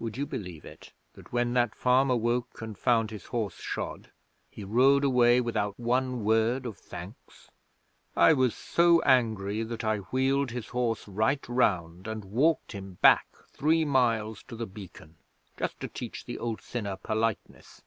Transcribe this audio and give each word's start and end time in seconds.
'Would 0.00 0.16
you 0.16 0.26
believe 0.26 0.64
it, 0.64 0.92
that 1.12 1.32
when 1.32 1.54
that 1.54 1.76
farmer 1.76 2.16
woke 2.16 2.60
and 2.60 2.76
found 2.76 3.12
his 3.12 3.26
horse 3.26 3.60
shod 3.60 4.10
he 4.50 4.64
rode 4.64 5.04
away 5.04 5.40
without 5.40 5.78
one 5.78 6.24
word 6.24 6.66
of 6.66 6.76
thanks? 6.76 7.52
I 8.16 8.32
was 8.32 8.52
so 8.52 9.00
angry 9.02 9.62
that 9.62 9.84
I 9.84 9.98
wheeled 10.10 10.50
his 10.50 10.70
horse 10.70 11.06
right 11.06 11.48
round 11.48 12.08
and 12.08 12.24
walked 12.24 12.72
him 12.72 12.94
back 13.00 13.28
three 13.46 13.84
miles 13.84 14.42
to 14.48 14.56
the 14.56 14.66
Beacon, 14.66 15.14
just 15.56 15.78
to 15.78 15.86
teach 15.86 16.24
the 16.24 16.36
old 16.40 16.60
sinner 16.60 16.96
politeness.' 16.96 17.82